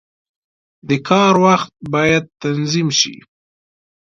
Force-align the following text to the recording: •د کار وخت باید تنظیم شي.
•د 0.89 0.89
کار 1.09 1.33
وخت 1.45 1.71
باید 1.93 2.23
تنظیم 2.43 2.87
شي. 2.99 3.15